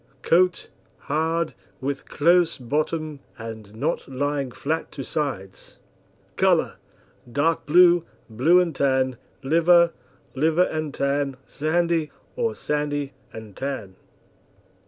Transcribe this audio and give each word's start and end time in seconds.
COAT 0.23 0.67
Hard, 0.97 1.53
with 1.79 2.07
close 2.09 2.57
bottom, 2.57 3.19
and 3.37 3.75
not 3.75 4.07
lying 4.07 4.49
flat 4.51 4.91
to 4.93 5.03
sides. 5.03 5.77
COLOUR 6.37 6.77
Dark 7.31 7.67
blue, 7.67 8.03
blue 8.27 8.59
and 8.59 8.75
tan, 8.75 9.17
liver, 9.43 9.93
liver 10.33 10.63
and 10.63 10.91
tan, 10.91 11.37
sandy, 11.45 12.09
or 12.35 12.55
sandy 12.55 13.13
and 13.31 13.55
tan. 13.55 13.95